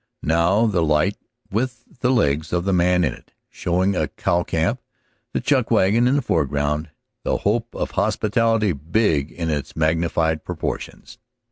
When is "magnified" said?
9.75-10.43